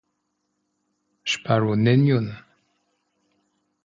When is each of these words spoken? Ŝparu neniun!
Ŝparu 1.33 1.75
neniun! 1.81 2.31